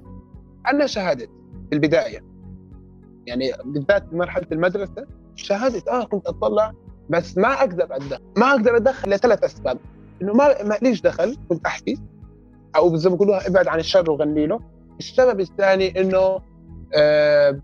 [0.66, 1.26] عندنا شهادة
[1.70, 2.20] في البداية
[3.26, 6.74] يعني بالذات مرحلة المدرسة شهادة آه كنت أطلع
[7.10, 9.78] بس ما أقدر ادخل ما أقدر أدخل لثلاث أسباب.
[10.22, 11.98] إنه ما ليش دخل؟ كنت احكي
[12.76, 14.60] أو زي ما بيقولوها ابعد عن الشر وغني له
[15.00, 16.40] السبب الثاني إنه
[16.96, 17.62] آه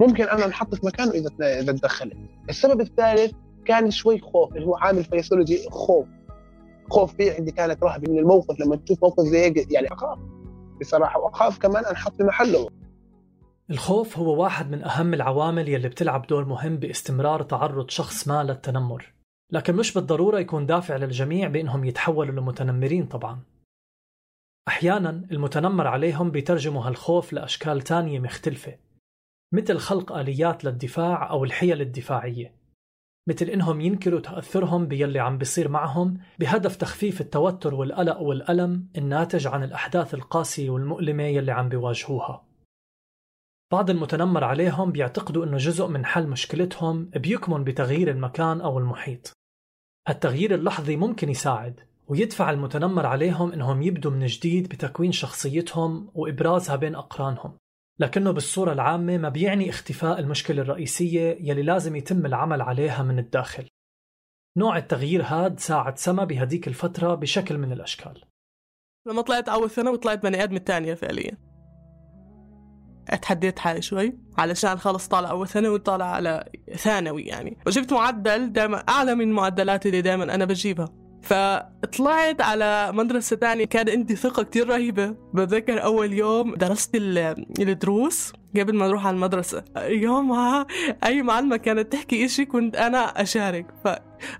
[0.00, 2.16] ممكن أنا انحط في مكانه إذا إذا تدخلت.
[2.50, 3.32] السبب الثالث
[3.64, 6.06] كان شوي خوف اللي هو عامل فيسولوجي خوف.
[6.90, 10.18] خوف في عندي كانت رهبه من الموقف لما تشوف موقف زي هيك يعني أخاف
[10.80, 12.68] بصراحة وأخاف كمان انحط في محله.
[13.70, 19.14] الخوف هو واحد من أهم العوامل يلي بتلعب دور مهم باستمرار تعرض شخص ما للتنمر.
[19.50, 23.38] لكن مش بالضرورة يكون دافع للجميع بأنهم يتحولوا لمتنمرين طبعا.
[24.68, 28.78] أحيانا المتنمر عليهم بيترجموا هالخوف لأشكال تانية مختلفة
[29.54, 32.54] مثل خلق آليات للدفاع أو الحيل الدفاعية
[33.28, 39.62] مثل إنهم ينكروا تأثرهم باللي عم بيصير معهم بهدف تخفيف التوتر والقلق والألم الناتج عن
[39.62, 42.44] الأحداث القاسية والمؤلمة يلي عم بيواجهوها.
[43.72, 49.32] بعض المتنمر عليهم بيعتقدوا إنه جزء من حل مشكلتهم بيكمن بتغيير المكان أو المحيط.
[50.08, 56.94] هالتغيير اللحظي ممكن يساعد ويدفع المتنمر عليهم إنهم يبدوا من جديد بتكوين شخصيتهم وإبرازها بين
[56.94, 57.58] أقرانهم.
[57.98, 63.68] لكنه بالصورة العامة ما بيعني اختفاء المشكلة الرئيسية يلي لازم يتم العمل عليها من الداخل.
[64.56, 68.24] نوع التغيير هاد ساعد سما بهديك الفترة بشكل من الأشكال.
[69.06, 71.38] لما طلعت أول سنة وطلعت بني آدم الثانية فعليا.
[73.08, 76.44] اتحديت حالي شوي علشان خلص طالع أول سنة وطالع على
[76.76, 77.58] ثانوي يعني.
[77.66, 81.03] وجبت معدل دائما أعلى من معدلاتي اللي دائما أنا بجيبها.
[81.24, 85.14] فطلعت على مدرسة تانية كان عندي ثقة كتير رهيبة.
[85.34, 89.64] بتذكر أول يوم درست الدروس قبل ما نروح على المدرسة.
[89.76, 90.66] يومها
[91.04, 93.66] أي معلمة كانت تحكي إشي كنت أنا أشارك.
[93.84, 93.88] ف...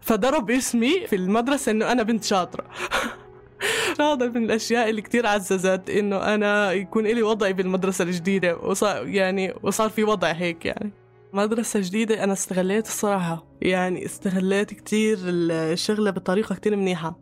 [0.00, 2.64] فضرب اسمي في المدرسة إنه أنا بنت شاطرة.
[4.00, 8.56] هذا من الأشياء اللي كتير عززت إنه أنا يكون لي وضعي بالمدرسة الجديدة.
[8.56, 11.03] وصار يعني وصار في وضع هيك يعني.
[11.34, 17.18] مدرسة جديدة أنا استغليت الصراحة يعني استغليت كتير الشغلة بطريقة كتير منيحة.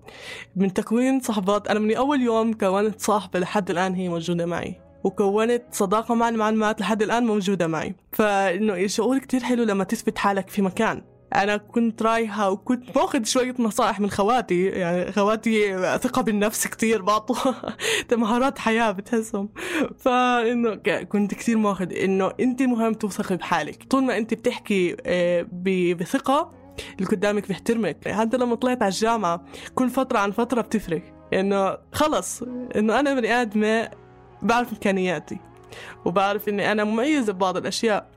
[0.56, 4.80] من تكوين صحبات أنا من أول يوم كونت صاحبة لحد الآن هي موجودة معي.
[5.04, 7.94] وكونت صداقة مع المعلمات لحد الآن موجودة معي.
[8.12, 11.11] فإنه شعور كتير حلو لما تثبت حالك في مكان.
[11.34, 17.36] أنا كنت رايحة وكنت باخذ شوية نصائح من خواتي يعني خواتي ثقة بالنفس كتير بعطوا
[18.12, 19.48] مهارات حياة بتحسهم.
[19.98, 23.84] فإنه كنت كتير ماخذ إنه أنت مهم توثقي بحالك.
[23.84, 25.46] طول ما أنت بتحكي آه،
[26.00, 26.52] بثقة
[26.96, 28.08] اللي قدامك بيحترمك.
[28.08, 31.02] حتى لما طلعت على الجامعة كل فترة عن فترة بتفرق.
[31.32, 32.42] إنه خلص
[32.76, 33.90] إنه أنا بني آدمة
[34.42, 35.38] بعرف إمكانياتي.
[36.04, 38.10] وبعرف إني أنا مميزة ببعض الأشياء.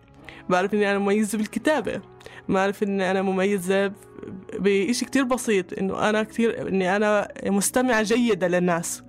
[0.49, 2.01] بعرف إني أنا مميزة بالكتابة.
[2.49, 3.91] بعرف إني أنا مميزة
[4.59, 9.03] بشيء كتير بسيط إنه أنا كتير إني أنا مستمعة جيدة للناس.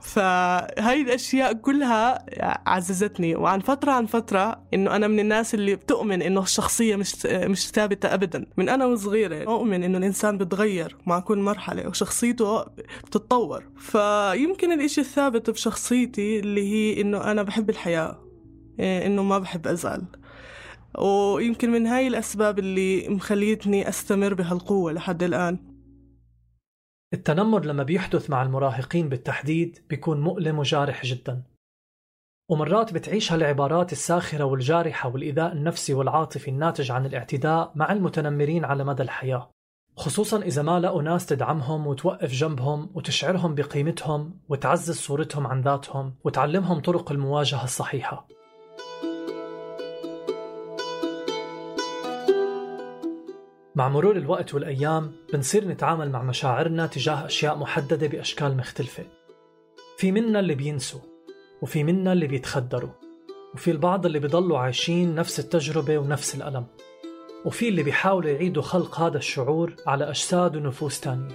[0.00, 2.26] فهاي الأشياء كلها
[2.68, 7.68] عززتني وعن فترة عن فترة إنه أنا من الناس اللي بتؤمن إنه الشخصية مش مش
[7.70, 8.46] ثابتة ابدا.
[8.56, 12.62] من أنا وصغيرة أؤمن إنه الإنسان بتغير مع كل مرحلة وشخصيته
[13.04, 13.64] بتتطور.
[13.78, 18.18] فيمكن الإشي الثابت بشخصيتي اللي هي إنه أنا بحب الحياة
[18.80, 20.02] إيه، إنه ما بحب أزعل.
[20.98, 25.58] ويمكن من هاي الأسباب اللي مخليتني أستمر بهالقوة لحد الآن.
[27.12, 31.42] التنمر لما بيحدث مع المراهقين بالتحديد بيكون مؤلم وجارح جدا.
[32.50, 39.02] ومرات بتعيش هالعبارات الساخرة والجارحة والإيذاء النفسي والعاطفي الناتج عن الاعتداء مع المتنمرين على مدى
[39.02, 39.50] الحياة.
[39.96, 46.80] خصوصا إذا ما لقوا ناس تدعمهم وتوقف جنبهم وتشعرهم بقيمتهم وتعزز صورتهم عن ذاتهم وتعلمهم
[46.80, 48.35] طرق المواجهة الصحيحة.
[53.76, 59.04] مع مرور الوقت والأيام بنصير نتعامل مع مشاعرنا تجاه أشياء محددة بأشكال مختلفة.
[59.98, 61.00] في منا اللي بينسوا
[61.62, 62.90] وفي منا اللي بيتخدروا
[63.54, 66.66] وفي البعض اللي بيضلوا عايشين نفس التجربة ونفس الألم
[67.44, 71.34] وفي اللي بيحاولوا يعيدوا خلق هذا الشعور على أجساد ونفوس تانية.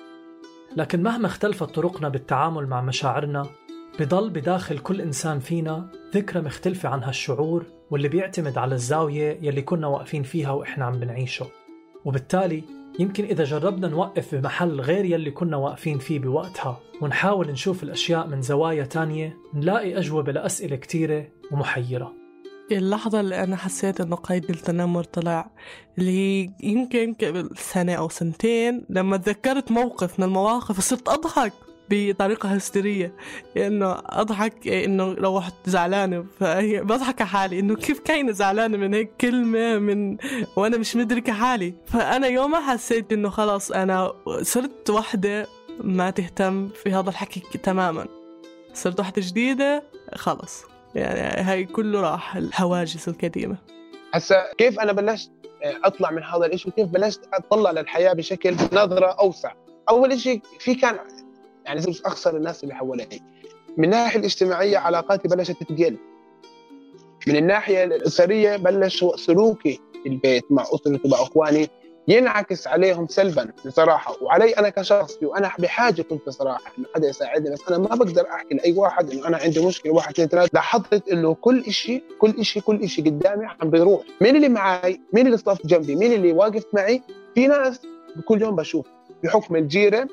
[0.77, 3.45] لكن مهما اختلفت طرقنا بالتعامل مع مشاعرنا
[3.99, 9.88] بضل بداخل كل إنسان فينا ذكرى مختلفة عن هالشعور واللي بيعتمد على الزاوية يلي كنا
[9.88, 11.61] واقفين فيها وإحنا عم بنعيشه.
[12.06, 12.64] وبالتالي
[13.00, 18.42] يمكن إذا جربنا نوقف بمحل غير يلي كنا واقفين فيه بوقتها ونحاول نشوف الأشياء من
[18.42, 22.14] زوايا تانية نلاقي أجوبة لأسئلة كتيرة ومحيرة.
[22.72, 25.52] اللحظة اللي أنا حسيت إنه قيد التنمر طلع
[25.98, 31.54] اللي هي يمكن قبل سنة أو سنتين لما تذكرت موقف من المواقف صرت أضحك.
[31.89, 33.13] بطريقة هستيرية
[33.58, 38.94] إنه أضحك إنه لو رحت زعلانة فهي بضحك على حالي إنه كيف كاينة زعلانة من
[38.94, 40.17] هيك كلمة من
[40.56, 41.74] وأنا مش مدركة حالي.
[41.86, 45.48] فأنا يومها حسيت إنه خلاص أنا صرت وحدة
[45.84, 48.08] ما تهتم في هذا الحكي تماما.
[48.74, 49.84] صرت وحدة جديدة
[50.15, 50.63] خلص
[50.96, 53.58] يعني هاي كله راح الهواجس القديمة.
[54.13, 55.32] هسا كيف أنا بلشت
[55.63, 59.52] أطلع من هذا الإشي؟ وكيف بلشت أطلع للحياة بشكل نظرة أوسع؟
[59.89, 61.00] أول شيء في كان
[61.65, 63.21] يعني زي اخسر الناس اللي حواليني
[63.78, 65.97] من الناحيه الاجتماعية علاقاتي بلشت تقل
[67.28, 71.69] من الناحية الأسرية بلش سلوكي في البيت مع أسرتي مع إخواني
[72.08, 74.15] ينعكس عليهم سلبا بصراحة.
[74.24, 78.56] وعلي أنا كشخص وأنا بحاجة كنت بصراحة إنه حدا يساعدني بس أنا ما بقدر أحكي
[78.56, 80.50] لأي واحد إنه أنا عندي مشكلة واحد اثنين ثلاثة.
[80.54, 84.02] لاحظت إنه كل شيء كل شيء كل شيء قدامي عم بيروح.
[84.21, 87.02] مين اللي معي مين اللي صف جنبي؟ مين اللي واقف معي؟
[87.36, 87.82] في ناس
[88.26, 88.86] كل يوم بشوف.
[89.24, 90.08] بحكم الجيرة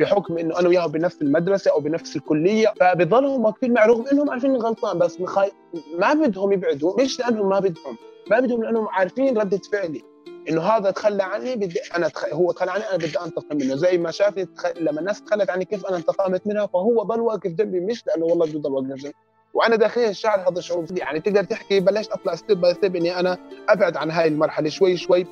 [0.00, 4.56] بحكم إنه أنا وياهم بنفس المدرسة أو بنفس الكلية فبضلهم واقفين معي رغم إنهم عارفين
[4.56, 5.50] غلطان بس مخاي...
[5.98, 7.02] ما بدهم يبعدوا.
[7.02, 7.96] مش لأنهم ما بدهم.
[8.30, 10.02] ما بدهم لأنهم عارفين ردة فعلي.
[10.48, 12.24] إنه هذا تخلى عني بدي أنا تخ...
[12.32, 13.74] هو تخلى عني أنا بدي أنتقم منه.
[13.74, 14.66] زي ما شافني تخ...
[14.80, 18.46] لما الناس تخلت عني كيف أنا انتقمت منها فهو ضل واقف جنبي مش لأنه والله
[18.46, 19.14] بده يضل واقف جنبي.
[19.54, 23.38] وأنا داخليا أشعر هذا الشعور يعني تقدر تحكي بلشت أطلع step by step إني أنا
[23.68, 25.26] أبعد عن هاي المرحلة شوي شوي.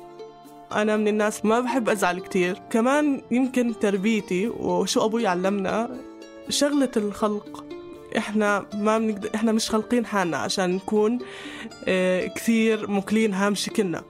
[0.71, 2.61] أنا من الناس ما بحب أزعل كتير.
[2.69, 5.97] كمان يمكن تربيتي وشو أبوي علمنا
[6.49, 7.65] شغلة الخلق.
[8.17, 11.19] إحنا ما بنقدر إحنا مش خالقين حالنا عشان نكون
[11.87, 14.03] آه كثير مكلين هام شكلنا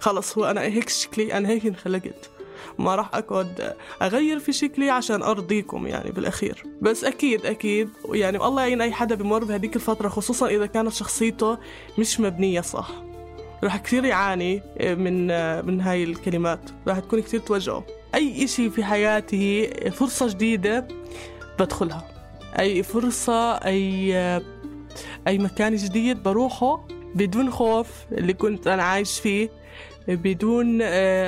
[0.00, 2.30] خلص هو أنا هيك شكلي أنا هيك انخلقت.
[2.78, 6.62] ما راح أقعد أغير في شكلي عشان أرضيكم يعني بالأخير.
[6.82, 11.58] بس أكيد أكيد يعني والله يعين أي حدا بمر بهديك الفترة خصوصا إذا كانت شخصيته
[11.98, 12.90] مش مبنية صح.
[13.64, 15.26] راح كثير يعاني من
[15.66, 16.70] من هاي الكلمات.
[16.88, 17.86] راح تكون كثير توجعه.
[18.14, 20.88] أي إشي في حياتي فرصة جديدة
[21.58, 22.08] بدخلها.
[22.58, 24.14] أي فرصة أي
[25.28, 29.50] أي مكان جديد بروحه بدون خوف اللي كنت أنا عايش فيه
[30.08, 30.82] بدون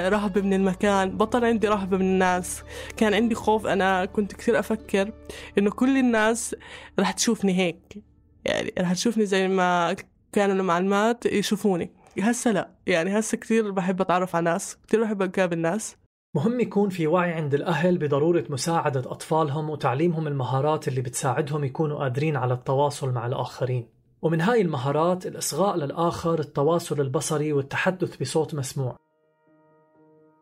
[0.08, 1.16] رهبة من المكان.
[1.16, 2.62] بطل عندي رهبة من الناس.
[2.96, 3.66] كان عندي خوف.
[3.66, 5.12] أنا كنت كثير أفكر
[5.58, 6.56] إنه كل الناس
[6.98, 8.02] رح تشوفني هيك.
[8.44, 9.96] يعني رح تشوفني زي ما
[10.32, 11.90] كانوا المعلمات يشوفوني.
[12.20, 12.70] هسه لا.
[12.86, 15.96] يعني هسه كثير بحب أتعرف على ناس كثير بحب أقابل ناس.
[16.34, 22.36] مهم يكون في وعي عند الأهل بضرورة مساعدة أطفالهم وتعليمهم المهارات اللي بتساعدهم يكونوا قادرين
[22.36, 23.88] على التواصل مع الآخرين.
[24.22, 28.96] ومن هاي المهارات الإصغاء للآخر التواصل البصري والتحدث بصوت مسموع.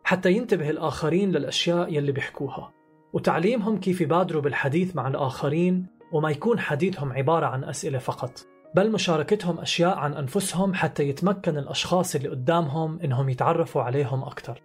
[0.04, 2.72] حتى ينتبه الآخرين للأشياء يلي بيحكوها.
[3.12, 8.55] وتعليمهم كيف يبادروا بالحديث مع الآخرين وما يكون حديثهم عبارة عن أسئلة فقط.
[8.76, 14.62] بل مشاركتهم أشياء عن أنفسهم حتى يتمكن الأشخاص اللي قدامهم إنهم يتعرفوا عليهم أكثر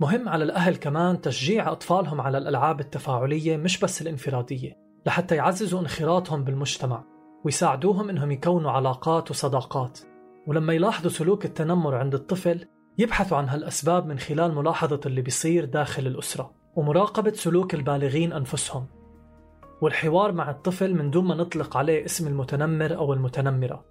[0.00, 4.72] مهم على الأهل كمان تشجيع أطفالهم على الألعاب التفاعلية مش بس الانفرادية
[5.06, 7.04] لحتى يعززوا انخراطهم بالمجتمع
[7.44, 9.98] ويساعدوهم إنهم يكونوا علاقات وصداقات.
[10.46, 12.64] ولما يلاحظوا سلوك التنمر عند الطفل
[12.98, 18.86] يبحثوا عن هالأسباب من خلال ملاحظة اللي بيصير داخل الأسرة ومراقبة سلوك البالغين أنفسهم.
[19.80, 23.84] والحوار مع الطفل من دون ما نطلق عليه اسم المتنمر أو المتنمرة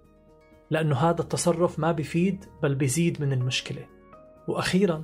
[0.70, 3.86] لأنه هذا التصرف ما بيفيد بل بيزيد من المشكلة.
[4.48, 5.02] وأخيرا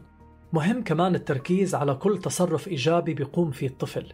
[0.52, 4.12] مهم كمان التركيز على كل تصرف إيجابي بيقوم فيه الطفل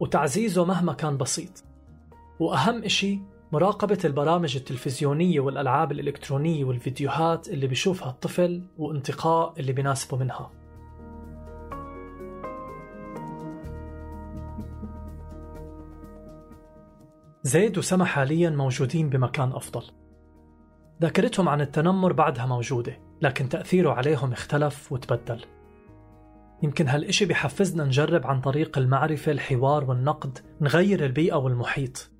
[0.00, 1.64] وتعزيزه مهما كان بسيط.
[2.40, 3.20] وأهم إشي
[3.52, 10.50] مراقبة البرامج التلفزيونية والألعاب الإلكترونية والفيديوهات اللي بيشوفها الطفل وانتقاء اللي بيناسبه منها.
[17.42, 19.82] زيد وسما حاليا موجودين بمكان أفضل.
[21.02, 25.44] ذاكرتهم عن التنمر بعدها موجودة لكن تأثيره عليهم اختلف وتبدل.
[26.62, 32.10] يمكن هالإشي بحفزنا نجرب عن طريق المعرفة الحوار والنقد نغير البيئة والمحيط.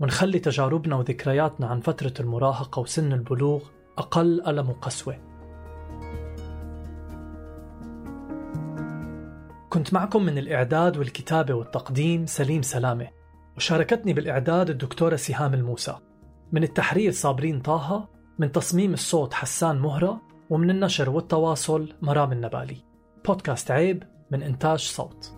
[0.00, 3.62] ونخلي تجاربنا وذكرياتنا عن فترة المراهقة وسن البلوغ
[3.98, 5.18] أقل ألم وقسوة.
[9.70, 13.17] كنت معكم من الإعداد والكتابة والتقديم سليم سلامة.
[13.58, 15.94] وشاركتني بالإعداد الدكتورة سهام الموسى.
[16.52, 22.76] من التحرير صابرين طه من تصميم الصوت حسان مهرة ومن النشر والتواصل مرام النبالي.
[23.26, 25.37] بودكاست عيب من إنتاج صوت.